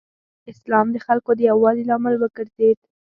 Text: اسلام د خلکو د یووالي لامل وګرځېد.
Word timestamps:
اسلام 0.51 0.87
د 0.91 0.97
خلکو 1.05 1.31
د 1.35 1.39
یووالي 1.49 1.83
لامل 1.89 2.15
وګرځېد. 2.17 2.79